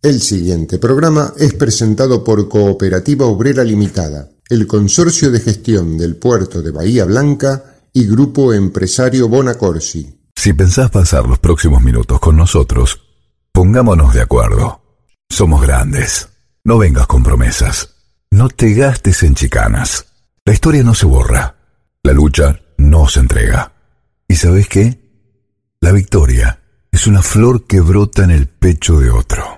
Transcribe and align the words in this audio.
El 0.00 0.20
siguiente 0.20 0.78
programa 0.78 1.32
es 1.36 1.54
presentado 1.54 2.22
por 2.22 2.48
Cooperativa 2.48 3.26
Obrera 3.26 3.64
Limitada, 3.64 4.30
el 4.48 4.68
Consorcio 4.68 5.32
de 5.32 5.40
Gestión 5.40 5.98
del 5.98 6.14
Puerto 6.14 6.62
de 6.62 6.70
Bahía 6.70 7.04
Blanca 7.04 7.80
y 7.92 8.06
Grupo 8.06 8.54
Empresario 8.54 9.28
Bonacorsi. 9.28 10.20
Si 10.36 10.52
pensás 10.52 10.92
pasar 10.92 11.26
los 11.26 11.40
próximos 11.40 11.82
minutos 11.82 12.20
con 12.20 12.36
nosotros, 12.36 13.00
pongámonos 13.50 14.14
de 14.14 14.20
acuerdo. 14.20 14.80
Somos 15.28 15.62
grandes. 15.62 16.28
No 16.62 16.78
vengas 16.78 17.08
con 17.08 17.24
promesas. 17.24 17.96
No 18.30 18.48
te 18.50 18.74
gastes 18.74 19.24
en 19.24 19.34
chicanas. 19.34 20.06
La 20.44 20.52
historia 20.52 20.84
no 20.84 20.94
se 20.94 21.06
borra. 21.06 21.56
La 22.04 22.12
lucha 22.12 22.60
no 22.76 23.08
se 23.08 23.18
entrega. 23.18 23.72
¿Y 24.28 24.36
sabes 24.36 24.68
qué? 24.68 25.00
La 25.80 25.90
victoria 25.90 26.62
es 26.92 27.08
una 27.08 27.22
flor 27.22 27.66
que 27.66 27.80
brota 27.80 28.22
en 28.22 28.30
el 28.30 28.46
pecho 28.46 29.00
de 29.00 29.10
otro. 29.10 29.57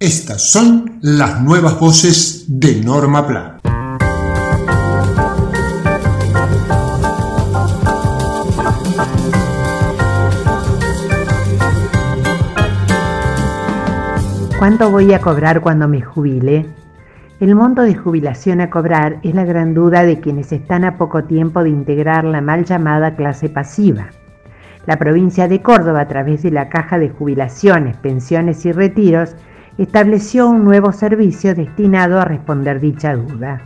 Estas 0.00 0.52
son 0.52 1.00
las 1.02 1.40
nuevas 1.42 1.80
voces 1.80 2.44
de 2.46 2.80
Norma 2.84 3.26
Pla. 3.26 3.58
¿Cuánto 14.56 14.88
voy 14.92 15.12
a 15.12 15.20
cobrar 15.20 15.60
cuando 15.62 15.88
me 15.88 16.00
jubile? 16.00 16.66
El 17.40 17.56
monto 17.56 17.82
de 17.82 17.96
jubilación 17.96 18.60
a 18.60 18.70
cobrar 18.70 19.18
es 19.24 19.34
la 19.34 19.44
gran 19.44 19.74
duda 19.74 20.04
de 20.04 20.20
quienes 20.20 20.52
están 20.52 20.84
a 20.84 20.96
poco 20.96 21.24
tiempo 21.24 21.64
de 21.64 21.70
integrar 21.70 22.22
la 22.22 22.40
mal 22.40 22.64
llamada 22.64 23.16
clase 23.16 23.48
pasiva. 23.48 24.10
La 24.86 24.96
provincia 24.96 25.48
de 25.48 25.60
Córdoba, 25.60 26.02
a 26.02 26.06
través 26.06 26.44
de 26.44 26.52
la 26.52 26.68
Caja 26.68 27.00
de 27.00 27.08
Jubilaciones, 27.08 27.96
Pensiones 27.96 28.64
y 28.64 28.70
Retiros, 28.70 29.34
estableció 29.78 30.48
un 30.48 30.64
nuevo 30.64 30.92
servicio 30.92 31.54
destinado 31.54 32.20
a 32.20 32.24
responder 32.24 32.80
dicha 32.80 33.14
duda. 33.14 33.62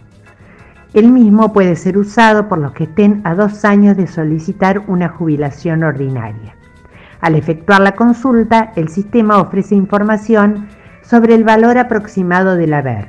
El 0.92 1.10
mismo 1.10 1.54
puede 1.54 1.74
ser 1.74 1.96
usado 1.96 2.48
por 2.48 2.58
los 2.58 2.72
que 2.72 2.84
estén 2.84 3.22
a 3.24 3.34
dos 3.34 3.64
años 3.64 3.96
de 3.96 4.06
solicitar 4.06 4.82
una 4.88 5.08
jubilación 5.08 5.82
ordinaria. 5.82 6.54
Al 7.22 7.34
efectuar 7.34 7.80
la 7.80 7.92
consulta, 7.92 8.72
el 8.76 8.88
sistema 8.88 9.40
ofrece 9.40 9.74
información 9.74 10.68
sobre 11.00 11.34
el 11.34 11.44
valor 11.44 11.78
aproximado 11.78 12.56
del 12.56 12.74
haber. 12.74 13.08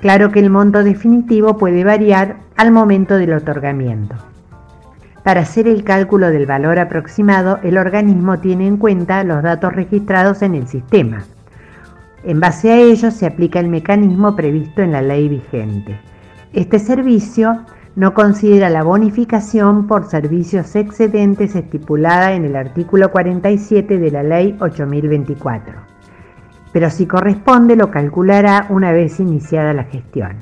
Claro 0.00 0.30
que 0.30 0.38
el 0.38 0.50
monto 0.50 0.84
definitivo 0.84 1.56
puede 1.56 1.82
variar 1.82 2.36
al 2.56 2.70
momento 2.70 3.16
del 3.16 3.32
otorgamiento. 3.32 4.14
Para 5.24 5.40
hacer 5.40 5.66
el 5.66 5.82
cálculo 5.82 6.30
del 6.30 6.46
valor 6.46 6.78
aproximado, 6.78 7.58
el 7.64 7.76
organismo 7.76 8.38
tiene 8.38 8.68
en 8.68 8.76
cuenta 8.76 9.24
los 9.24 9.42
datos 9.42 9.72
registrados 9.72 10.42
en 10.42 10.54
el 10.54 10.68
sistema. 10.68 11.24
En 12.24 12.40
base 12.40 12.72
a 12.72 12.78
ello 12.78 13.10
se 13.10 13.26
aplica 13.26 13.60
el 13.60 13.68
mecanismo 13.68 14.34
previsto 14.34 14.82
en 14.82 14.92
la 14.92 15.02
ley 15.02 15.28
vigente. 15.28 15.98
Este 16.52 16.78
servicio 16.78 17.64
no 17.94 18.14
considera 18.14 18.68
la 18.68 18.82
bonificación 18.82 19.86
por 19.86 20.06
servicios 20.06 20.74
excedentes 20.76 21.54
estipulada 21.54 22.32
en 22.32 22.44
el 22.44 22.56
artículo 22.56 23.10
47 23.10 23.98
de 23.98 24.10
la 24.10 24.22
ley 24.22 24.56
8024, 24.60 25.74
pero 26.72 26.90
si 26.90 27.06
corresponde 27.06 27.76
lo 27.76 27.90
calculará 27.90 28.66
una 28.70 28.92
vez 28.92 29.20
iniciada 29.20 29.72
la 29.72 29.84
gestión. 29.84 30.36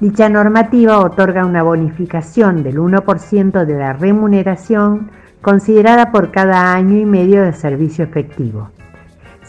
Dicha 0.00 0.28
normativa 0.28 0.98
otorga 0.98 1.46
una 1.46 1.62
bonificación 1.62 2.62
del 2.62 2.78
1% 2.78 3.64
de 3.64 3.78
la 3.78 3.92
remuneración 3.92 5.10
considerada 5.40 6.10
por 6.10 6.30
cada 6.30 6.74
año 6.74 6.98
y 6.98 7.06
medio 7.06 7.42
de 7.42 7.52
servicio 7.52 8.04
efectivo 8.04 8.70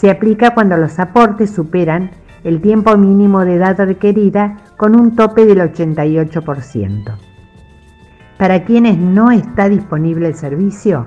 se 0.04 0.12
aplica 0.12 0.54
cuando 0.54 0.76
los 0.76 1.00
aportes 1.00 1.52
superan 1.52 2.12
el 2.44 2.60
tiempo 2.60 2.98
mínimo 2.98 3.46
de 3.46 3.54
edad 3.54 3.78
requerida 3.78 4.58
con 4.76 5.00
un 5.00 5.16
tope 5.16 5.46
del 5.46 5.60
88%. 5.60 7.16
Para 8.38 8.66
quienes 8.66 8.98
no 8.98 9.32
está 9.32 9.70
disponible 9.70 10.28
el 10.28 10.36
servicio, 10.36 11.06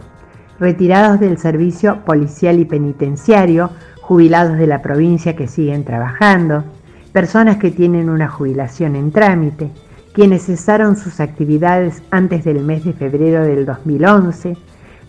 retirados 0.58 1.20
del 1.20 1.36
servicio 1.36 2.06
policial 2.06 2.58
y 2.58 2.64
penitenciario, 2.64 3.68
jubilados 4.00 4.56
de 4.56 4.66
la 4.66 4.80
provincia 4.80 5.36
que 5.36 5.46
siguen 5.46 5.84
trabajando, 5.84 6.64
personas 7.12 7.58
que 7.58 7.70
tienen 7.70 8.08
una 8.08 8.28
jubilación 8.28 8.96
en 8.96 9.12
trámite, 9.12 9.72
quienes 10.14 10.46
cesaron 10.46 10.96
sus 10.96 11.20
actividades 11.20 12.02
antes 12.10 12.44
del 12.44 12.64
mes 12.64 12.82
de 12.86 12.94
febrero 12.94 13.44
del 13.44 13.66
2011, 13.66 14.56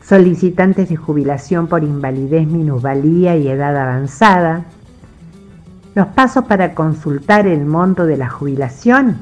solicitantes 0.07 0.87
de 0.87 0.95
jubilación 0.95 1.67
por 1.67 1.83
invalidez, 1.83 2.47
minusvalía 2.47 3.35
y 3.35 3.49
edad 3.49 3.75
avanzada. 3.75 4.63
Los 5.95 6.07
pasos 6.07 6.45
para 6.45 6.73
consultar 6.73 7.45
el 7.45 7.65
monto 7.65 8.05
de 8.05 8.15
la 8.15 8.29
jubilación. 8.29 9.17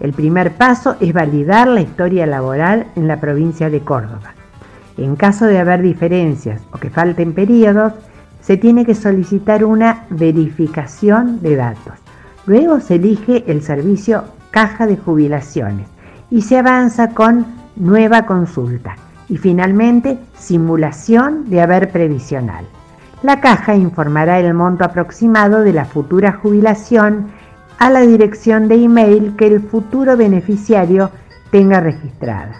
El 0.00 0.14
primer 0.14 0.52
paso 0.52 0.96
es 1.00 1.12
validar 1.12 1.68
la 1.68 1.82
historia 1.82 2.26
laboral 2.26 2.86
en 2.96 3.08
la 3.08 3.20
provincia 3.20 3.68
de 3.68 3.80
Córdoba. 3.80 4.32
En 4.96 5.16
caso 5.16 5.44
de 5.44 5.58
haber 5.58 5.82
diferencias 5.82 6.62
o 6.72 6.78
que 6.78 6.88
falten 6.88 7.34
periodos, 7.34 7.92
se 8.40 8.56
tiene 8.56 8.86
que 8.86 8.94
solicitar 8.94 9.64
una 9.64 10.06
verificación 10.08 11.42
de 11.42 11.56
datos. 11.56 11.94
Luego 12.46 12.80
se 12.80 12.94
elige 12.94 13.44
el 13.48 13.60
servicio 13.60 14.24
caja 14.50 14.86
de 14.86 14.96
jubilaciones 14.96 15.88
y 16.30 16.40
se 16.40 16.56
avanza 16.56 17.10
con 17.10 17.44
nueva 17.76 18.24
consulta 18.24 18.96
y 19.28 19.36
finalmente 19.36 20.18
simulación 20.36 21.50
de 21.50 21.60
haber 21.60 21.90
previsional. 21.90 22.64
La 23.22 23.40
caja 23.40 23.74
informará 23.74 24.38
el 24.38 24.54
monto 24.54 24.84
aproximado 24.84 25.62
de 25.62 25.72
la 25.72 25.84
futura 25.84 26.32
jubilación 26.32 27.28
a 27.78 27.90
la 27.90 28.00
dirección 28.00 28.68
de 28.68 28.76
email 28.76 29.34
que 29.36 29.46
el 29.46 29.60
futuro 29.60 30.16
beneficiario 30.16 31.10
tenga 31.50 31.80
registrada. 31.80 32.56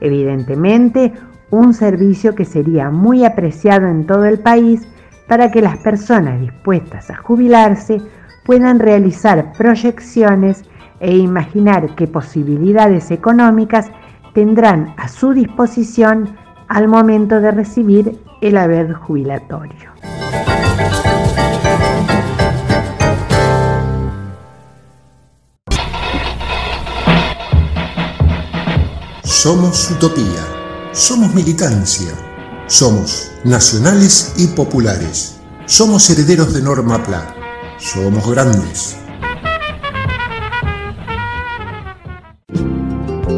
Evidentemente, 0.00 1.12
un 1.50 1.74
servicio 1.74 2.34
que 2.34 2.44
sería 2.44 2.90
muy 2.90 3.24
apreciado 3.24 3.88
en 3.88 4.06
todo 4.06 4.24
el 4.24 4.38
país 4.38 4.86
para 5.28 5.50
que 5.50 5.62
las 5.62 5.78
personas 5.78 6.40
dispuestas 6.40 7.10
a 7.10 7.16
jubilarse 7.16 8.00
puedan 8.44 8.78
realizar 8.78 9.52
proyecciones 9.56 10.64
e 11.00 11.16
imaginar 11.16 11.94
qué 11.94 12.06
posibilidades 12.06 13.10
económicas 13.10 13.90
tendrán 14.36 14.94
a 14.98 15.08
su 15.08 15.32
disposición 15.32 16.36
al 16.68 16.88
momento 16.88 17.40
de 17.40 17.52
recibir 17.52 18.20
el 18.42 18.58
haber 18.58 18.92
jubilatorio. 18.92 19.92
Somos 29.24 29.90
utopía, 29.90 30.44
somos 30.92 31.34
militancia, 31.34 32.12
somos 32.66 33.30
nacionales 33.42 34.34
y 34.36 34.48
populares, 34.48 35.38
somos 35.64 36.10
herederos 36.10 36.52
de 36.52 36.60
Norma 36.60 37.02
Pla, 37.02 37.34
somos 37.78 38.30
grandes. 38.30 39.05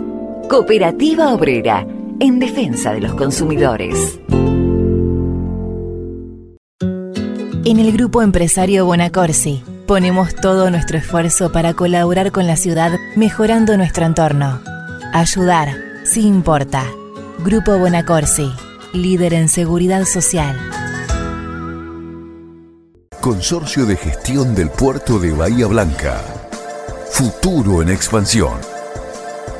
Cooperativa 0.50 1.34
Obrera, 1.34 1.88
en 2.20 2.40
defensa 2.40 2.92
de 2.94 3.00
los 3.02 3.16
consumidores. 3.16 4.20
En 7.64 7.80
el 7.80 7.94
grupo 7.94 8.22
empresario 8.22 8.86
Bonacorsi 8.86 9.64
Ponemos 9.88 10.34
todo 10.34 10.72
nuestro 10.72 10.98
esfuerzo 10.98 11.52
para 11.52 11.76
colaborar 11.76 12.32
con 12.32 12.48
la 12.48 12.56
ciudad 12.56 12.98
mejorando 13.16 13.78
nuestro 13.78 14.06
entorno. 14.06 14.60
Ayudar, 15.14 15.76
sí 16.04 16.26
importa. 16.26 16.84
Grupo 17.44 17.78
Bonacorsi, 17.78 18.52
líder 18.94 19.36
en 19.36 19.48
seguridad 19.48 20.06
social. 20.06 20.58
Consorcio 23.26 23.88
de 23.88 23.98
Gestión 23.98 24.54
del 24.54 24.70
Puerto 24.70 25.18
de 25.18 25.32
Bahía 25.32 25.66
Blanca. 25.66 26.24
Futuro 27.12 27.82
en 27.82 27.90
expansión. 27.90 28.54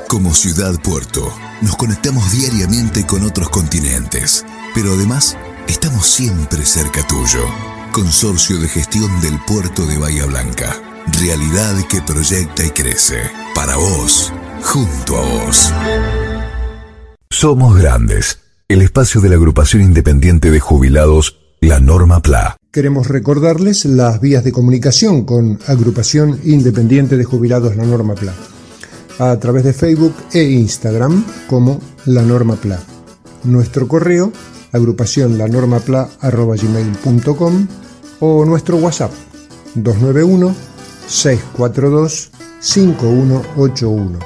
Como 0.08 0.36
ciudad 0.36 0.80
puerto, 0.84 1.34
nos 1.64 1.76
conectamos 1.76 2.32
diariamente 2.32 3.08
con 3.08 3.24
otros 3.24 3.50
continentes, 3.50 4.46
pero 4.76 4.94
además 4.94 5.36
estamos 5.68 6.06
siempre 6.06 6.64
cerca 6.64 7.08
tuyo. 7.08 7.44
Consorcio 7.92 8.60
de 8.60 8.68
Gestión 8.68 9.20
del 9.22 9.40
Puerto 9.48 9.88
de 9.88 9.98
Bahía 9.98 10.28
Blanca. 10.28 10.80
Realidad 11.20 11.74
que 11.90 12.04
proyecta 12.04 12.64
y 12.64 12.70
crece. 12.70 13.32
Para 13.56 13.78
vos, 13.78 14.32
junto 14.62 15.18
a 15.18 15.22
vos. 15.22 15.74
Somos 17.32 17.76
Grandes, 17.76 18.42
el 18.68 18.84
espacio 18.84 19.22
de 19.22 19.30
la 19.30 19.38
agrupación 19.38 19.82
independiente 19.82 20.52
de 20.52 20.60
jubilados, 20.60 21.40
la 21.62 21.80
Norma 21.80 22.22
PLA. 22.22 22.58
Queremos 22.76 23.08
recordarles 23.08 23.86
las 23.86 24.20
vías 24.20 24.44
de 24.44 24.52
comunicación 24.52 25.24
con 25.24 25.58
Agrupación 25.66 26.42
Independiente 26.44 27.16
de 27.16 27.24
Jubilados 27.24 27.78
La 27.78 27.86
Norma 27.86 28.16
PLA 28.16 28.34
a 29.18 29.40
través 29.40 29.64
de 29.64 29.72
Facebook 29.72 30.14
e 30.34 30.44
Instagram 30.44 31.24
como 31.48 31.80
La 32.04 32.22
Norma 32.22 32.58
PLA. 32.58 32.78
Nuestro 33.46 33.88
correo 33.88 34.34
agrupación 34.74 35.38
o 38.20 38.44
nuestro 38.44 38.76
WhatsApp 38.76 39.14
291 39.76 40.54
642 41.08 42.32
5181. 42.60 44.20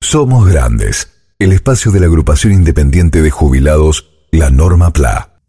Somos 0.00 0.48
Grandes, 0.48 1.06
el 1.38 1.52
espacio 1.52 1.92
de 1.92 2.00
la 2.00 2.06
agrupación 2.06 2.54
independiente 2.54 3.20
de 3.20 3.30
jubilados, 3.30 4.08
la 4.32 4.50
Norma 4.50 4.92
PLA. 4.92 5.42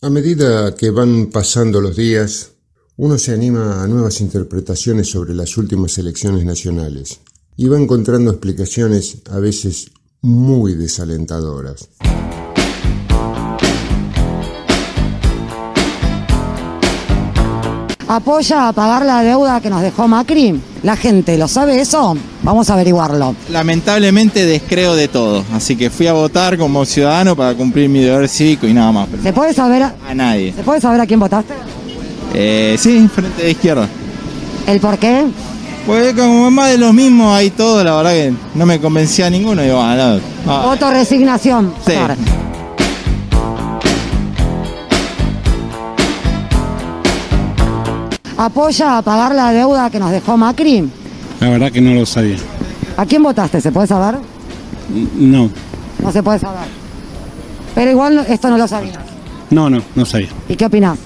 A 0.00 0.08
medida 0.08 0.74
que 0.74 0.90
van 0.90 1.26
pasando 1.26 1.80
los 1.80 1.96
días, 1.96 2.52
uno 2.96 3.18
se 3.18 3.32
anima 3.32 3.82
a 3.82 3.86
nuevas 3.86 4.22
interpretaciones 4.22 5.10
sobre 5.10 5.34
las 5.34 5.58
últimas 5.58 5.98
elecciones 5.98 6.44
nacionales 6.46 7.20
y 7.54 7.68
va 7.68 7.78
encontrando 7.78 8.30
explicaciones 8.30 9.18
a 9.30 9.38
veces 9.38 9.90
muy 10.22 10.74
desalentadoras. 10.74 11.90
Apoya 18.08 18.68
a 18.68 18.72
pagar 18.72 19.04
la 19.04 19.22
deuda 19.22 19.60
que 19.60 19.70
nos 19.70 19.82
dejó 19.82 20.08
Macri? 20.08 20.60
¿La 20.82 20.96
gente 20.96 21.36
lo 21.36 21.48
sabe 21.48 21.80
eso? 21.80 22.16
Vamos 22.42 22.70
a 22.70 22.74
averiguarlo. 22.74 23.34
Lamentablemente 23.50 24.44
descreo 24.46 24.94
de 24.94 25.08
todo, 25.08 25.44
así 25.52 25.76
que 25.76 25.90
fui 25.90 26.06
a 26.06 26.12
votar 26.12 26.56
como 26.56 26.84
ciudadano 26.84 27.34
para 27.34 27.54
cumplir 27.54 27.88
mi 27.88 28.00
deber 28.00 28.28
cívico 28.28 28.66
y 28.66 28.72
nada 28.72 28.92
más. 28.92 29.08
¿Se 29.22 29.32
puede 29.32 29.52
saber 29.52 29.82
a, 29.82 29.94
A 30.08 30.14
nadie. 30.14 30.52
¿se 30.54 30.62
puede 30.62 30.80
saber 30.80 31.00
a 31.00 31.06
quién 31.06 31.18
votaste? 31.20 31.54
Eh, 32.34 32.76
sí, 32.78 33.08
frente 33.12 33.42
de 33.42 33.50
izquierda. 33.50 33.88
¿El 34.66 34.80
por 34.80 34.98
qué? 34.98 35.26
Pues 35.86 36.14
como 36.14 36.50
más 36.50 36.70
de 36.70 36.78
lo 36.78 36.92
mismo 36.92 37.32
hay 37.32 37.50
todo, 37.50 37.82
la 37.84 37.94
verdad 37.94 38.10
que 38.10 38.32
no 38.54 38.66
me 38.66 38.80
convencía 38.80 39.26
a 39.26 39.30
ninguno. 39.30 39.62
Digo, 39.62 39.80
ah, 39.80 39.94
no, 39.94 40.20
ah, 40.52 40.66
Voto 40.66 40.90
resignación. 40.90 41.72
Sí. 41.86 41.92
¿Apoya 48.36 48.98
a 48.98 49.02
pagar 49.02 49.34
la 49.34 49.52
deuda 49.52 49.90
que 49.90 49.98
nos 49.98 50.10
dejó 50.10 50.36
Macri? 50.36 50.88
La 51.40 51.48
verdad 51.50 51.72
que 51.72 51.80
no 51.80 51.94
lo 51.94 52.04
sabía. 52.04 52.36
¿A 52.96 53.06
quién 53.06 53.22
votaste? 53.22 53.60
¿Se 53.60 53.72
puede 53.72 53.86
saber? 53.86 54.18
No, 55.18 55.50
No 56.02 56.12
se 56.12 56.22
puede 56.22 56.38
saber. 56.38 56.64
Pero 57.74 57.90
igual 57.90 58.24
esto 58.28 58.48
no 58.48 58.58
lo 58.58 58.68
sabías. 58.68 58.98
no, 59.50 59.68
no, 59.70 59.82
no 59.94 60.04
sabía. 60.06 60.28
¿Y 60.48 60.56
qué 60.56 60.66
opinás? 60.66 60.98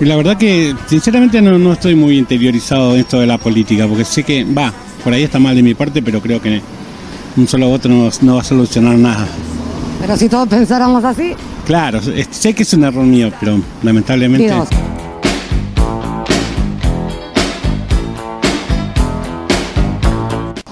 Y 0.00 0.04
la 0.04 0.16
verdad 0.16 0.36
que 0.36 0.74
sinceramente 0.86 1.40
no, 1.40 1.58
no 1.58 1.72
estoy 1.72 1.94
muy 1.94 2.18
interiorizado 2.18 2.94
en 2.94 3.00
esto 3.00 3.20
de 3.20 3.26
la 3.26 3.38
política, 3.38 3.86
porque 3.86 4.04
sé 4.04 4.22
que 4.22 4.44
va, 4.44 4.70
por 5.02 5.12
ahí 5.14 5.22
está 5.22 5.38
mal 5.38 5.56
de 5.56 5.62
mi 5.62 5.74
parte, 5.74 6.02
pero 6.02 6.20
creo 6.20 6.40
que 6.40 6.60
un 7.36 7.48
solo 7.48 7.68
voto 7.68 7.88
no, 7.88 8.10
no 8.20 8.34
va 8.34 8.40
a 8.42 8.44
solucionar 8.44 8.96
nada. 8.96 9.26
Pero 10.00 10.16
si 10.16 10.28
todos 10.28 10.48
pensáramos 10.48 11.02
así, 11.04 11.34
Claro, 11.66 12.00
sé 12.30 12.54
que 12.54 12.62
es 12.62 12.72
un 12.74 12.84
error 12.84 13.04
mío, 13.04 13.32
pero 13.40 13.58
lamentablemente... 13.82 14.44
Dios. 14.46 14.68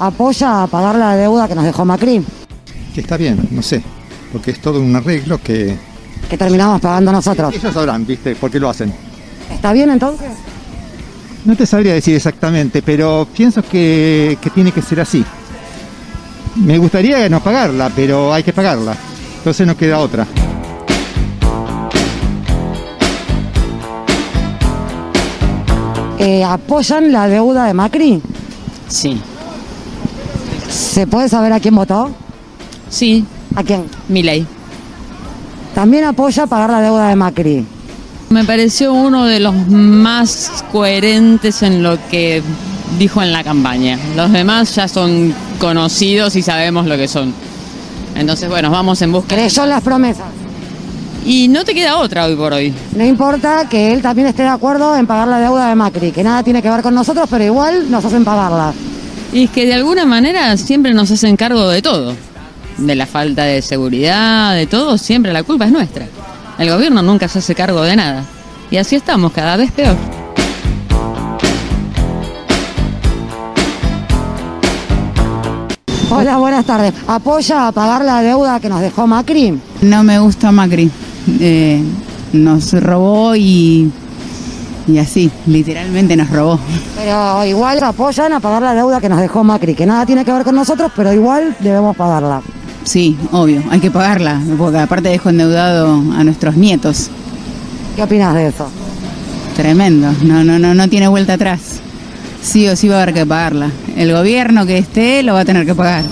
¿Apoya 0.06 0.62
a 0.62 0.66
pagar 0.66 0.96
la 0.96 1.16
deuda 1.16 1.48
que 1.48 1.54
nos 1.54 1.64
dejó 1.64 1.84
Macri? 1.84 2.22
que 2.94 3.00
está 3.00 3.16
bien, 3.16 3.48
no 3.50 3.60
sé, 3.60 3.82
porque 4.32 4.52
es 4.52 4.60
todo 4.60 4.80
un 4.80 4.94
arreglo 4.94 5.38
que 5.42 5.76
Que 6.30 6.38
terminamos 6.38 6.80
pagando 6.80 7.10
nosotros. 7.10 7.52
ellos 7.54 7.72
sabrán, 7.74 8.06
¿viste? 8.06 8.36
¿Por 8.36 8.50
qué 8.50 8.60
lo 8.60 8.68
hacen? 8.70 8.92
¿Está 9.50 9.72
bien 9.72 9.90
entonces? 9.90 10.30
No 11.44 11.56
te 11.56 11.66
sabría 11.66 11.92
decir 11.94 12.14
exactamente, 12.14 12.82
pero 12.82 13.26
pienso 13.36 13.62
que, 13.62 14.38
que 14.40 14.50
tiene 14.50 14.70
que 14.72 14.80
ser 14.80 15.00
así. 15.00 15.24
Me 16.56 16.78
gustaría 16.78 17.28
no 17.28 17.40
pagarla, 17.40 17.90
pero 17.94 18.32
hay 18.32 18.42
que 18.44 18.52
pagarla. 18.52 18.94
Entonces 19.38 19.66
no 19.66 19.76
queda 19.76 19.98
otra. 19.98 20.24
Eh, 26.18 26.44
¿Apoyan 26.44 27.12
la 27.12 27.28
deuda 27.28 27.64
de 27.66 27.74
Macri? 27.74 28.22
Sí. 28.88 29.20
¿Se 30.74 31.06
puede 31.06 31.28
saber 31.28 31.52
a 31.52 31.60
quién 31.60 31.76
votó? 31.76 32.10
Sí. 32.90 33.24
¿A 33.54 33.62
quién? 33.62 33.84
Milei. 34.08 34.44
También 35.72 36.04
apoya 36.04 36.46
pagar 36.46 36.70
la 36.70 36.80
deuda 36.80 37.08
de 37.08 37.16
Macri. 37.16 37.64
Me 38.30 38.44
pareció 38.44 38.92
uno 38.92 39.24
de 39.24 39.38
los 39.38 39.54
más 39.68 40.64
coherentes 40.72 41.62
en 41.62 41.84
lo 41.84 41.96
que 42.10 42.42
dijo 42.98 43.22
en 43.22 43.32
la 43.32 43.44
campaña. 43.44 43.98
Los 44.16 44.32
demás 44.32 44.74
ya 44.74 44.88
son 44.88 45.32
conocidos 45.60 46.34
y 46.34 46.42
sabemos 46.42 46.86
lo 46.86 46.96
que 46.96 47.06
son. 47.06 47.32
Entonces, 48.16 48.48
bueno, 48.48 48.70
vamos 48.70 49.00
en 49.02 49.12
busca. 49.12 49.36
Creyó 49.36 49.66
las 49.66 49.82
promesas. 49.82 50.26
Y 51.24 51.46
no 51.48 51.64
te 51.64 51.72
queda 51.72 51.98
otra 51.98 52.26
hoy 52.26 52.34
por 52.34 52.52
hoy. 52.52 52.74
No 52.96 53.04
importa 53.04 53.68
que 53.68 53.92
él 53.92 54.02
también 54.02 54.26
esté 54.26 54.42
de 54.42 54.48
acuerdo 54.48 54.96
en 54.96 55.06
pagar 55.06 55.28
la 55.28 55.38
deuda 55.38 55.68
de 55.68 55.74
Macri, 55.76 56.10
que 56.10 56.24
nada 56.24 56.42
tiene 56.42 56.60
que 56.60 56.68
ver 56.68 56.82
con 56.82 56.94
nosotros, 56.94 57.28
pero 57.30 57.44
igual 57.44 57.90
nos 57.90 58.04
hacen 58.04 58.24
pagarla. 58.24 58.74
Y 59.34 59.44
es 59.44 59.50
que 59.50 59.66
de 59.66 59.74
alguna 59.74 60.06
manera 60.06 60.56
siempre 60.56 60.94
nos 60.94 61.10
hacen 61.10 61.36
cargo 61.36 61.68
de 61.68 61.82
todo. 61.82 62.14
De 62.78 62.94
la 62.94 63.04
falta 63.04 63.42
de 63.42 63.62
seguridad, 63.62 64.54
de 64.54 64.68
todo, 64.68 64.96
siempre 64.96 65.32
la 65.32 65.42
culpa 65.42 65.64
es 65.64 65.72
nuestra. 65.72 66.06
El 66.56 66.70
gobierno 66.70 67.02
nunca 67.02 67.26
se 67.26 67.40
hace 67.40 67.52
cargo 67.52 67.82
de 67.82 67.96
nada. 67.96 68.24
Y 68.70 68.76
así 68.76 68.94
estamos, 68.94 69.32
cada 69.32 69.56
vez 69.56 69.72
peor. 69.72 69.96
Hola, 76.10 76.36
buenas 76.36 76.64
tardes. 76.64 76.94
¿Apoya 77.08 77.66
a 77.66 77.72
pagar 77.72 78.04
la 78.04 78.22
deuda 78.22 78.60
que 78.60 78.68
nos 78.68 78.80
dejó 78.80 79.08
Macri? 79.08 79.58
No 79.82 80.04
me 80.04 80.20
gusta 80.20 80.52
Macri. 80.52 80.88
Eh, 81.40 81.82
nos 82.32 82.72
robó 82.72 83.34
y, 83.34 83.90
y 84.86 84.98
así, 84.98 85.30
literalmente 85.46 86.16
nos 86.16 86.30
robó. 86.30 86.58
Pero 86.96 87.44
igual 87.44 87.82
apoyan 87.82 88.32
a 88.32 88.40
pagar 88.40 88.62
la 88.62 88.74
deuda 88.74 89.00
que 89.00 89.08
nos 89.08 89.20
dejó 89.20 89.44
Macri, 89.44 89.74
que 89.74 89.86
nada 89.86 90.04
tiene 90.04 90.24
que 90.24 90.32
ver 90.32 90.44
con 90.44 90.54
nosotros, 90.54 90.92
pero 90.94 91.12
igual 91.12 91.56
debemos 91.60 91.96
pagarla. 91.96 92.42
Sí, 92.84 93.16
obvio, 93.32 93.62
hay 93.70 93.80
que 93.80 93.90
pagarla, 93.90 94.40
porque 94.58 94.78
aparte 94.78 95.08
dejo 95.08 95.30
endeudado 95.30 95.94
a 95.94 96.24
nuestros 96.24 96.56
nietos. 96.56 97.10
¿Qué 97.96 98.02
opinas 98.02 98.34
de 98.34 98.48
eso? 98.48 98.68
Tremendo, 99.56 100.12
no, 100.22 100.44
no, 100.44 100.58
no, 100.58 100.74
no 100.74 100.88
tiene 100.88 101.08
vuelta 101.08 101.34
atrás. 101.34 101.80
Sí 102.42 102.68
o 102.68 102.76
sí 102.76 102.88
va 102.88 102.98
a 102.98 103.02
haber 103.02 103.14
que 103.14 103.24
pagarla. 103.24 103.70
El 103.96 104.12
gobierno 104.12 104.66
que 104.66 104.76
esté 104.76 105.22
lo 105.22 105.32
va 105.32 105.40
a 105.40 105.44
tener 105.46 105.64
que 105.64 105.74
pagar. 105.74 106.04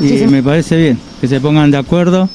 Y 0.00 0.26
me 0.26 0.42
parece 0.42 0.76
bien 0.76 1.07
que 1.20 1.28
se 1.28 1.40
pongan 1.40 1.70
de 1.70 1.78
acuerdo, 1.78 2.28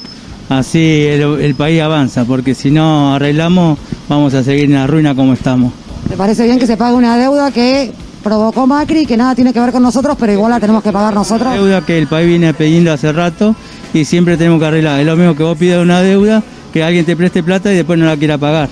así 0.50 0.80
el, 1.08 1.22
el 1.42 1.56
país 1.56 1.82
avanza, 1.82 2.26
porque 2.26 2.54
si 2.56 2.72
no 2.72 3.16
arreglamos 3.16 3.78
vamos 4.10 4.34
a 4.34 4.44
seguir 4.44 4.66
en 4.66 4.74
la 4.74 4.88
ruina 4.88 5.16
como 5.16 5.34
estamos. 5.34 5.72
¿Te 6.10 6.18
parece 6.18 6.46
bien 6.46 6.60
que 6.60 6.68
se 6.68 6.76
pague 6.78 6.96
una 6.96 7.18
deuda 7.18 7.52
que 7.52 7.92
provocó 8.24 8.68
Macri, 8.68 9.06
que 9.06 9.18
nada 9.18 9.36
tiene 9.36 9.54
que 9.54 9.60
ver 9.60 9.72
con 9.72 9.82
nosotros, 9.84 10.16
pero 10.20 10.34
igual 10.34 10.52
la 10.52 10.60
tenemos 10.60 10.84
que 10.84 10.92
pagar 10.92 11.14
nosotros? 11.14 11.54
Deuda 11.54 11.82
que 11.86 11.98
el 11.98 12.08
país 12.08 12.28
viene 12.28 12.54
pidiendo 12.54 12.92
hace 12.92 13.12
rato 13.12 13.56
y 13.94 14.06
siempre 14.06 14.38
tenemos 14.38 14.60
que 14.60 14.66
arreglar. 14.66 15.00
Es 15.00 15.06
lo 15.06 15.16
mismo 15.16 15.36
que 15.36 15.44
vos 15.44 15.58
pidas 15.58 15.82
una 15.82 16.02
deuda, 16.02 16.44
que 16.74 16.84
alguien 16.84 17.06
te 17.06 17.16
preste 17.16 17.42
plata 17.44 17.72
y 17.72 17.76
después 17.78 17.98
no 17.98 18.06
la 18.06 18.18
quiera 18.18 18.38
pagar. 18.38 18.70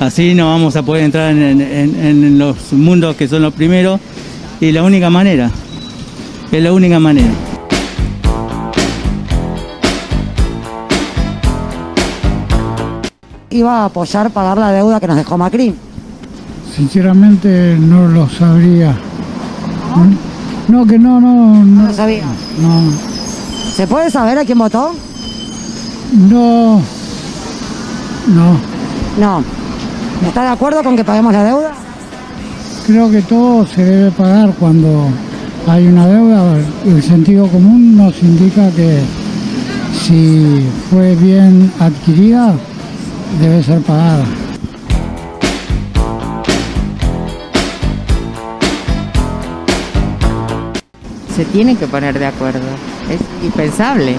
Así 0.00 0.34
no 0.34 0.46
vamos 0.46 0.74
a 0.76 0.82
poder 0.82 1.04
entrar 1.04 1.30
en, 1.32 1.42
en- 1.42 1.60
en- 1.60 2.04
en 2.24 2.38
los 2.38 2.72
mundos 2.72 3.14
que 3.16 3.28
son 3.28 3.42
los 3.42 3.52
primeros 3.52 4.00
y 4.60 4.72
la 4.72 4.82
única 4.82 5.10
manera, 5.10 5.50
es 6.50 6.62
la 6.62 6.72
única 6.72 6.98
manera. 6.98 7.28
Iba 13.50 13.82
a 13.82 13.84
apoyar 13.86 14.30
pagar 14.30 14.58
la 14.58 14.72
deuda 14.72 15.00
que 15.00 15.06
nos 15.06 15.16
dejó 15.16 15.36
Macri. 15.36 15.74
Sinceramente 16.74 17.76
no 17.78 18.08
lo 18.08 18.28
sabría. 18.28 18.96
No, 20.68 20.86
que 20.86 20.98
no, 20.98 21.20
no. 21.20 21.64
No 21.64 21.88
lo 21.88 21.92
sabía. 21.94 22.24
No, 22.60 22.82
¿Se 23.74 23.86
puede 23.86 24.10
saber 24.10 24.38
a 24.38 24.44
quién 24.44 24.58
votó? 24.58 24.92
no. 26.28 26.80
No. 28.28 28.52
No. 29.18 29.42
¿Está 30.26 30.42
de 30.42 30.48
acuerdo 30.48 30.82
con 30.84 30.96
que 30.96 31.04
paguemos 31.04 31.32
la 31.32 31.42
deuda? 31.44 31.72
Creo 32.86 33.10
que 33.10 33.22
todo 33.22 33.66
se 33.66 33.84
debe 33.84 34.10
pagar 34.12 34.52
cuando 34.58 35.08
hay 35.66 35.86
una 35.86 36.06
deuda. 36.06 36.58
El 36.84 37.02
sentido 37.02 37.46
común 37.48 37.96
nos 37.96 38.22
indica 38.22 38.70
que 38.70 39.00
si 40.06 40.66
fue 40.90 41.16
bien 41.16 41.72
adquirida, 41.80 42.54
debe 43.38 43.62
ser 43.62 43.80
pagada. 43.82 44.24
Se 51.34 51.44
tienen 51.46 51.76
que 51.76 51.86
poner 51.86 52.18
de 52.18 52.26
acuerdo. 52.26 52.66
Es 53.08 53.20
indispensable. 53.36 54.16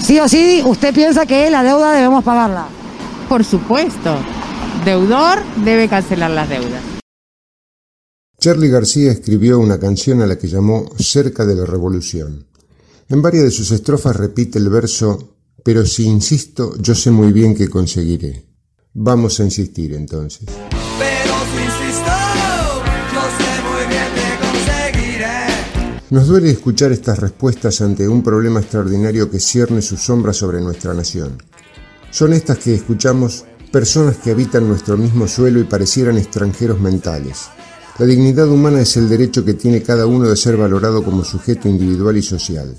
Sí 0.00 0.18
o 0.18 0.28
sí, 0.28 0.62
usted 0.64 0.94
piensa 0.94 1.26
que 1.26 1.50
la 1.50 1.62
deuda 1.62 1.92
debemos 1.92 2.24
pagarla. 2.24 2.66
Por 3.28 3.44
supuesto. 3.44 4.16
Deudor 4.84 5.38
debe 5.64 5.88
cancelar 5.88 6.30
las 6.30 6.48
deudas. 6.48 6.82
Charlie 8.38 8.70
García 8.70 9.12
escribió 9.12 9.58
una 9.58 9.78
canción 9.78 10.22
a 10.22 10.26
la 10.26 10.38
que 10.38 10.48
llamó 10.48 10.90
Cerca 10.98 11.44
de 11.44 11.54
la 11.54 11.66
Revolución. 11.66 12.46
En 13.10 13.20
varias 13.20 13.44
de 13.44 13.50
sus 13.50 13.70
estrofas 13.70 14.16
repite 14.16 14.58
el 14.58 14.70
verso 14.70 15.34
Pero 15.62 15.84
si 15.84 16.04
insisto, 16.04 16.74
yo 16.80 16.94
sé 16.94 17.10
muy 17.10 17.32
bien 17.32 17.54
que 17.54 17.68
conseguiré. 17.68 18.46
Vamos 18.94 19.40
a 19.40 19.44
insistir 19.44 19.92
entonces. 19.92 20.46
Pero 20.46 21.34
si 21.50 21.62
insisto, 21.62 22.10
yo 23.12 23.22
sé 23.38 23.62
muy 23.68 23.86
bien 23.88 24.08
que 24.14 24.28
conseguiré. 24.46 26.06
Nos 26.10 26.28
duele 26.28 26.50
escuchar 26.50 26.92
estas 26.92 27.18
respuestas 27.18 27.80
ante 27.82 28.08
un 28.08 28.22
problema 28.22 28.60
extraordinario 28.60 29.30
que 29.30 29.38
cierne 29.38 29.82
su 29.82 29.96
sombra 29.96 30.32
sobre 30.32 30.60
nuestra 30.60 30.94
nación. 30.94 31.42
Son 32.10 32.32
estas 32.32 32.58
que 32.58 32.74
escuchamos 32.74 33.44
personas 33.70 34.16
que 34.16 34.30
habitan 34.30 34.66
nuestro 34.66 34.96
mismo 34.96 35.28
suelo 35.28 35.60
y 35.60 35.64
parecieran 35.64 36.18
extranjeros 36.18 36.80
mentales. 36.80 37.48
La 37.98 38.06
dignidad 38.06 38.48
humana 38.48 38.80
es 38.80 38.96
el 38.96 39.08
derecho 39.08 39.44
que 39.44 39.54
tiene 39.54 39.82
cada 39.82 40.06
uno 40.06 40.28
de 40.28 40.36
ser 40.36 40.56
valorado 40.56 41.04
como 41.04 41.22
sujeto 41.22 41.68
individual 41.68 42.16
y 42.16 42.22
social. 42.22 42.74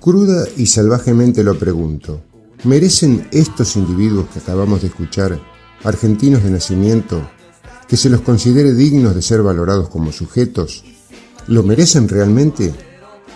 Cruda 0.00 0.46
y 0.56 0.64
salvajemente 0.64 1.44
lo 1.44 1.58
pregunto, 1.58 2.22
¿merecen 2.64 3.28
estos 3.32 3.76
individuos 3.76 4.28
que 4.32 4.38
acabamos 4.38 4.80
de 4.80 4.88
escuchar, 4.88 5.38
argentinos 5.84 6.42
de 6.42 6.50
nacimiento, 6.50 7.30
que 7.86 7.98
se 7.98 8.08
los 8.08 8.22
considere 8.22 8.72
dignos 8.72 9.14
de 9.14 9.20
ser 9.20 9.42
valorados 9.42 9.90
como 9.90 10.10
sujetos? 10.10 10.84
¿Lo 11.48 11.62
merecen 11.62 12.08
realmente? 12.08 12.72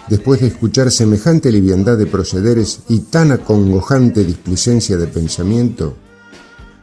Después 0.09 0.41
de 0.41 0.47
escuchar 0.47 0.91
semejante 0.91 1.53
liviandad 1.53 1.99
de 1.99 2.07
procederes 2.07 2.81
y 2.89 3.01
tan 3.01 3.33
acongojante 3.33 4.25
displicencia 4.25 4.97
de 4.97 5.07
pensamiento, 5.07 5.95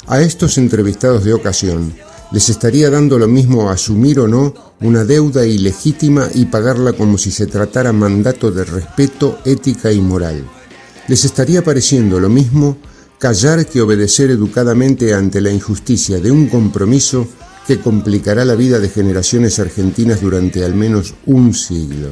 a 0.05 0.21
estos 0.21 0.59
entrevistados 0.59 1.23
de 1.23 1.33
ocasión 1.33 1.91
les 2.31 2.49
estaría 2.49 2.89
dando 2.89 3.19
lo 3.19 3.27
mismo 3.27 3.69
asumir 3.69 4.19
o 4.19 4.27
no 4.27 4.53
una 4.79 5.03
deuda 5.03 5.45
ilegítima 5.45 6.29
y 6.33 6.45
pagarla 6.45 6.93
como 6.93 7.17
si 7.17 7.29
se 7.29 7.45
tratara 7.45 7.91
mandato 7.91 8.51
de 8.51 8.63
respeto, 8.63 9.39
ética 9.43 9.91
y 9.91 9.99
moral. 9.99 10.47
Les 11.07 11.25
estaría 11.25 11.63
pareciendo 11.63 12.19
lo 12.19 12.29
mismo 12.29 12.77
callar 13.19 13.65
que 13.65 13.81
obedecer 13.81 14.31
educadamente 14.31 15.13
ante 15.13 15.41
la 15.41 15.51
injusticia 15.51 16.19
de 16.19 16.31
un 16.31 16.47
compromiso 16.47 17.27
que 17.67 17.79
complicará 17.79 18.45
la 18.45 18.55
vida 18.55 18.79
de 18.79 18.89
generaciones 18.89 19.59
argentinas 19.59 20.21
durante 20.21 20.63
al 20.63 20.73
menos 20.73 21.13
un 21.25 21.53
siglo. 21.53 22.09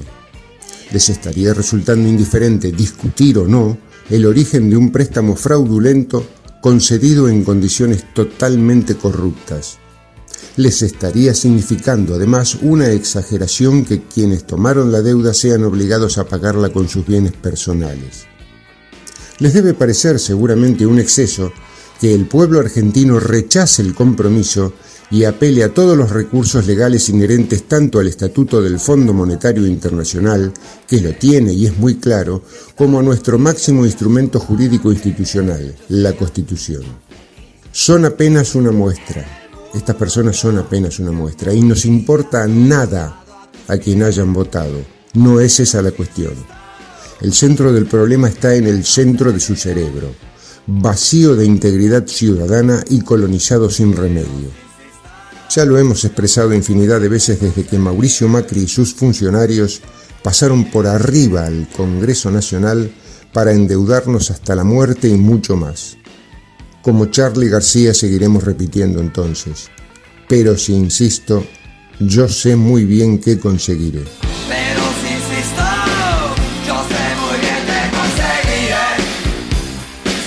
Les 0.92 1.10
estaría 1.10 1.54
resultando 1.54 2.10
indiferente 2.10 2.72
discutir 2.72 3.38
o 3.38 3.48
no 3.48 3.78
el 4.10 4.26
origen 4.26 4.70
de 4.70 4.76
un 4.76 4.92
préstamo 4.92 5.36
fraudulento 5.36 6.28
concedido 6.62 7.30
en 7.30 7.44
condiciones 7.44 8.14
totalmente 8.14 8.96
corruptas 8.96 9.80
les 10.58 10.82
estaría 10.82 11.34
significando 11.34 12.16
además 12.16 12.58
una 12.62 12.92
exageración 12.92 13.86
que 13.86 14.04
quienes 14.04 14.46
tomaron 14.46 14.92
la 14.92 15.02
deuda 15.02 15.34
sean 15.34 15.64
obligados 15.64 16.18
a 16.18 16.26
pagarla 16.26 16.70
con 16.70 16.90
sus 16.90 17.06
bienes 17.06 17.34
personales. 17.34 18.26
Les 19.40 19.54
debe 19.54 19.74
parecer 19.74 20.20
seguramente 20.20 20.86
un 20.86 21.00
exceso 21.00 21.52
que 22.00 22.14
el 22.14 22.26
pueblo 22.28 22.60
argentino 22.60 23.20
rechace 23.20 23.82
el 23.82 23.94
compromiso 23.94 24.74
y 25.12 25.24
apele 25.24 25.64
a 25.64 25.74
todos 25.74 25.98
los 25.98 26.12
recursos 26.12 26.68
legales 26.68 27.10
inherentes 27.10 27.68
tanto 27.68 28.00
al 28.00 28.08
Estatuto 28.08 28.62
del 28.62 28.80
Fondo 28.80 29.14
Monetario 29.14 29.66
Internacional, 29.66 30.54
que 30.88 31.02
lo 31.02 31.14
tiene 31.14 31.52
y 31.54 31.66
es 31.66 31.78
muy 31.78 31.96
claro, 31.96 32.44
como 32.76 33.00
a 33.00 33.04
nuestro 33.04 33.40
máximo 33.40 33.86
instrumento 33.86 34.40
jurídico 34.40 34.92
institucional, 34.92 35.76
la 35.90 36.14
Constitución. 36.14 36.84
Son 37.72 38.06
apenas 38.06 38.56
una 38.56 38.72
muestra, 38.72 39.39
estas 39.74 39.96
personas 39.96 40.36
son 40.38 40.58
apenas 40.58 41.00
una 41.00 41.12
muestra 41.12 41.54
y 41.54 41.62
nos 41.62 41.86
importa 41.86 42.48
nada 42.48 43.24
a 43.68 43.78
quien 43.78 44.04
hayan 44.04 44.34
votado. 44.34 44.82
No 45.14 45.40
es 45.40 45.60
esa 45.60 45.82
la 45.82 45.92
cuestión. 45.92 46.34
El 47.22 47.34
centro 47.34 47.72
del 47.72 47.86
problema 47.86 48.30
está 48.30 48.56
en 48.56 48.68
el 48.68 48.86
centro 48.86 49.32
de 49.32 49.40
su 49.40 49.56
cerebro, 49.56 50.14
vacío 50.66 51.36
de 51.36 51.46
integridad 51.46 52.08
ciudadana 52.08 52.84
y 52.90 53.02
colonizado 53.02 53.70
sin 53.70 53.96
remedio. 53.96 54.50
Ya 55.50 55.66
lo 55.66 55.78
hemos 55.78 56.06
expresado 56.06 56.54
infinidad 56.54 57.02
de 57.02 57.10
veces 57.10 57.42
desde 57.42 57.66
que 57.66 57.78
Mauricio 57.78 58.28
Macri 58.28 58.62
y 58.62 58.68
sus 58.68 58.94
funcionarios 58.94 59.82
pasaron 60.24 60.70
por 60.72 60.88
arriba 60.88 61.46
al 61.46 61.68
Congreso 61.76 62.32
Nacional 62.32 62.92
para 63.34 63.52
endeudarnos 63.52 64.32
hasta 64.32 64.56
la 64.56 64.64
muerte 64.64 65.10
y 65.10 65.16
mucho 65.16 65.56
más. 65.56 65.99
Como 66.82 67.08
Charlie 67.08 67.50
García 67.50 67.94
seguiremos 67.94 68.44
repitiendo 68.44 69.02
entonces. 69.02 69.70
Pero 70.28 70.58
si 70.58 70.74
insisto, 70.74 71.46
yo 72.00 72.30
sé 72.30 72.56
muy 72.56 72.86
bien 72.86 73.20
qué 73.20 73.38
conseguiré. 73.38 74.04
Pero 74.48 74.82
si 75.02 75.14
insisto, 75.14 75.62
yo 76.66 76.76
sé 76.88 77.04
muy 77.20 77.40
bien 77.42 77.66
que 77.66 77.92
conseguiré. 77.92 78.86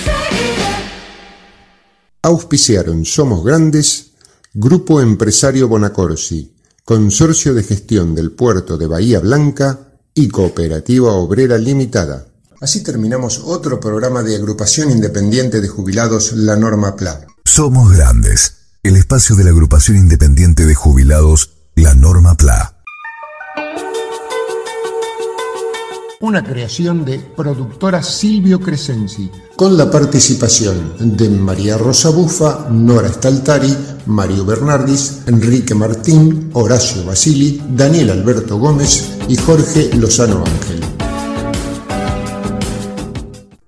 Seguiré. 0.03 0.73
Auspiciaron 2.21 3.05
Somos 3.05 3.43
Grandes, 3.43 4.11
Grupo 4.53 5.01
Empresario 5.01 5.67
Bonacorsi, 5.67 6.53
Consorcio 6.85 7.53
de 7.53 7.63
Gestión 7.63 8.13
del 8.13 8.31
Puerto 8.31 8.77
de 8.77 8.85
Bahía 8.85 9.19
Blanca 9.19 9.93
y 10.13 10.27
Cooperativa 10.27 11.13
Obrera 11.13 11.57
Limitada. 11.57 12.27
Así 12.63 12.81
terminamos 12.81 13.41
otro 13.43 13.81
programa 13.81 14.23
de 14.23 14.37
agrupación 14.37 14.89
independiente 14.89 15.59
de 15.59 15.67
jubilados 15.67 16.31
La 16.31 16.55
Norma 16.55 16.95
PLA. 16.95 17.27
Somos 17.43 17.91
Grandes, 17.91 18.55
el 18.83 18.95
espacio 18.95 19.35
de 19.35 19.43
la 19.43 19.49
agrupación 19.49 19.97
independiente 19.97 20.65
de 20.65 20.73
jubilados 20.73 21.49
La 21.75 21.93
Norma 21.93 22.37
PLA. 22.37 22.73
Una 26.21 26.41
creación 26.41 27.03
de 27.03 27.19
productora 27.19 28.01
Silvio 28.01 28.61
Crescenzi, 28.61 29.29
con 29.57 29.75
la 29.75 29.91
participación 29.91 31.17
de 31.17 31.27
María 31.27 31.77
Rosa 31.77 32.11
Bufa, 32.11 32.69
Nora 32.71 33.11
Staltari, 33.11 33.75
Mario 34.05 34.45
Bernardis, 34.45 35.23
Enrique 35.27 35.75
Martín, 35.75 36.49
Horacio 36.53 37.03
Basili, 37.03 37.61
Daniel 37.75 38.11
Alberto 38.11 38.57
Gómez 38.57 39.03
y 39.27 39.35
Jorge 39.35 39.89
Lozano 39.95 40.45
Ángel. 40.45 40.72